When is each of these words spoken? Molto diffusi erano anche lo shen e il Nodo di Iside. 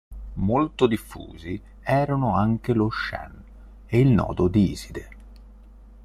Molto 0.39 0.87
diffusi 0.87 1.61
erano 1.81 2.33
anche 2.35 2.73
lo 2.73 2.89
shen 2.89 3.43
e 3.85 3.99
il 3.99 4.07
Nodo 4.09 4.47
di 4.47 4.71
Iside. 4.71 5.09